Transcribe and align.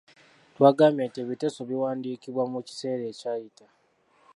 Twagambye 0.55 1.03
nti 1.05 1.19
ebiteeso 1.23 1.61
biwandiikibwa 1.69 2.43
mu 2.51 2.59
kiseera 2.67 3.03
ekyayita. 3.11 3.65